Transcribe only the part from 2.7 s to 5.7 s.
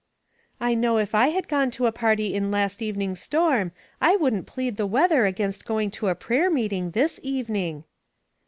even ing's storm I wouldn't plead the weather against